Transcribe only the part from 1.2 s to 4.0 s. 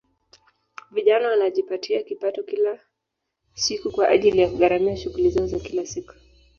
wanajipatia kipato kila siku